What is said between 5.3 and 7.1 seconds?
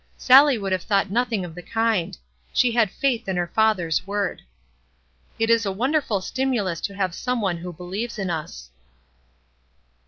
It is a wonderful stimulus to